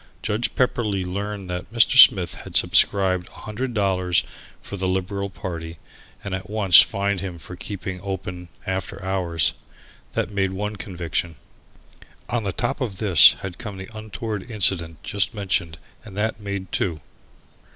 Judge 0.23 0.55
Pepperleigh 0.55 1.05
learned 1.07 1.47
that 1.47 1.71
Mr. 1.71 1.95
Smith 1.95 2.33
had 2.41 2.55
subscribed 2.55 3.27
a 3.29 3.41
hundred 3.41 3.71
dollars 3.75 4.23
for 4.59 4.75
the 4.75 4.87
Liberal 4.87 5.29
party 5.29 5.77
and 6.23 6.33
at 6.33 6.49
once 6.49 6.81
fined 6.81 7.19
him 7.21 7.37
for 7.37 7.55
keeping 7.55 7.99
open 8.01 8.49
after 8.65 8.99
hours. 9.05 9.53
That 10.13 10.31
made 10.31 10.53
one 10.53 10.75
conviction. 10.75 11.35
On 12.29 12.43
the 12.43 12.51
top 12.51 12.81
of 12.81 12.97
this 12.97 13.33
had 13.41 13.59
come 13.59 13.77
the 13.77 13.95
untoward 13.95 14.49
incident 14.49 15.03
just 15.03 15.35
mentioned 15.35 15.77
and 16.03 16.17
that 16.17 16.39
made 16.41 16.71
two. 16.71 16.99